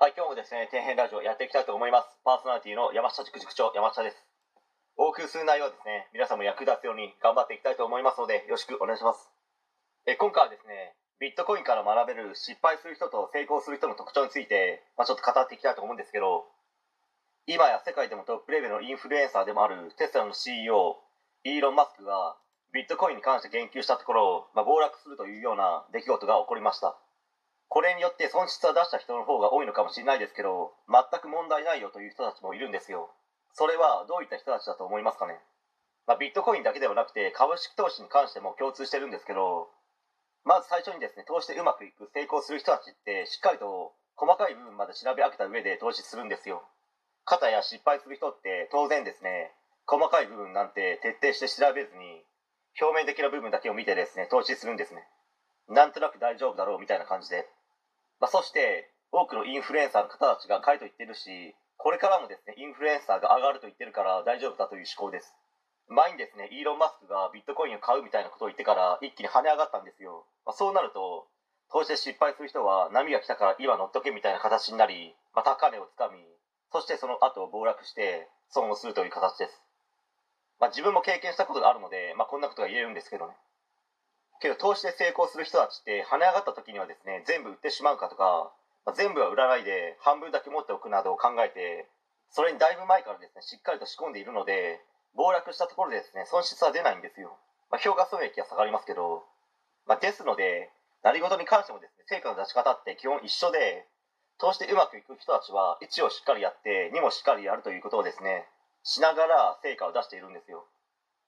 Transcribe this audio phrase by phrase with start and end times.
[0.00, 2.08] はい、今日もですね、底辺ラジオやっていきたいと思います。
[2.24, 4.16] パーソナリティの山下塾塾長、山下です。
[4.96, 9.28] 多くする内容はですね、皆さんも役立つように頑張っていきたいと思いますので、よろしくお願いします。
[10.08, 16.48] え今回はですね、ビットコインから学べる失敗する人と成功する人の特徴について、まあ、ちょっと語っていきたいと思うんですけど、
[17.44, 20.96] 今や世界でもトップレベルのインフルエンサーでもあるテスラの CEO、
[21.44, 22.40] イーロン・マスクが
[22.72, 26.96] ビットコインに関して言及したところ、まあ、暴落するというような出来事が起こりました。
[27.70, 33.14] これによって損失は出した人の方が多いのかもしれないですけど全く問題ないよという人たちもいるんですよ。
[33.54, 35.38] それはどういった人たちだと思いますかね、
[36.06, 39.70] まあ、ビットコインだけではなくて株式投資に関しても共通してるんですけど
[40.44, 46.66] まず最初にですね投資でうまくいく成功する人たちってしっかりと細かい部分まで調べ上げた上で投資するんですよ。
[47.24, 49.54] 肩や失敗する人って当然ですね
[49.86, 52.26] 細かい部分なんて徹底して調べずに
[52.82, 55.06] 表面的な部分だけを見てですね投資するんですね。
[55.70, 57.46] なんとなく大丈夫だろうみたいな感じで。
[58.20, 65.34] まあ、そして多くのインフルエンサーの方たちが買いと言ってるしこれからもですねインフルエンサーが上がると言ってるから大丈夫だという思考です。
[65.88, 71.26] 前にですねイーロン・マスクがビットコインを買うみたいなことを言ってから一気に跳ね上がったんですよ、まあ、そうなると
[71.72, 76.22] 投資で失敗する人は波が来たから今乗っとけみたいな形になり、まあ、高値をつかみ
[76.70, 79.62] そしてその後暴落して損をするという形です、
[80.60, 83.34] まあ、自分も経験したことがあるので、まあ、こんなことが言えるんですけどね。
[84.40, 88.50] けど投資で成功する人たちって跳ね上がった時にはですね全部売ってしまうかとか、
[88.84, 91.86] まあ、全部は売らないで半分だけ持っておくなどを考えて
[92.32, 94.80] それにだいぶ前からですねしっかりと仕込んでいるので
[95.14, 97.36] 暴落したところでですね損失は出ないんですよ、
[97.70, 99.24] まあ、評価損益は下がりますけど、
[99.86, 100.70] まあ、ですので
[101.04, 103.84] 何事に関してもですね成果の出し方って基本一緒で
[104.40, 108.48] 投資でうまくいく人たちは1をしっかりやって2もしっかりやるということをですね
[108.82, 110.64] しながら成果を出しているんですよ。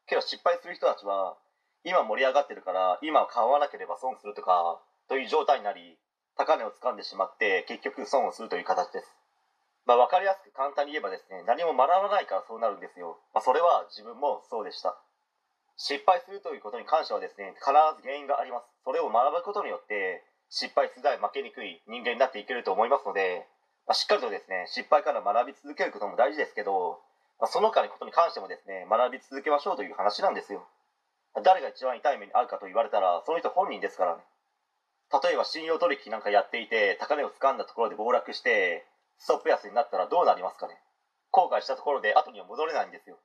[0.08, 1.36] けど失敗する人たちは
[1.84, 5.98] 今盛り上がってるから今買わなければ損するとかという状態になり
[6.36, 9.06] 高値を掴んでしまって結局損をするという形です。
[9.84, 13.18] まあ、分かりやすく簡単に言えばですね何も学ばないからそうなるんですよ。
[13.34, 14.96] まあ、それは自分もそうでした。
[15.76, 18.70] 失敗するということに関してはですね必ず原因があります。
[18.84, 23.46] それを学ぶことによって失敗する代負けにくい人間になっていけると思いますので、
[23.88, 27.00] まあ、しっかりとですね失敗から学び続けることも大事ですけど、
[27.40, 30.62] まあ、その他のことに関してもですね学び続けましょうという話なんですよ。
[31.40, 34.22] 誰が一番痛い目に遭うかと言われたらその人本人ですからね。
[35.22, 38.86] 例えば信用取引なんかやっていて高値を掴んだところで暴落して
[39.18, 40.74] ストップ安になったらどうなりますかね。
[41.30, 43.18] 後悔したところで後には戻れないんですよ。